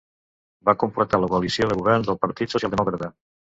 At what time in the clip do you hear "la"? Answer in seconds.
1.25-1.29